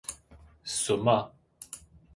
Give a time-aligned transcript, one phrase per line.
[0.63, 0.63] 人
[0.97, 1.31] 参